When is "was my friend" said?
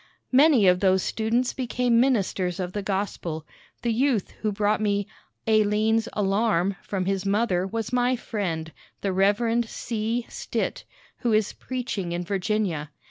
7.67-8.71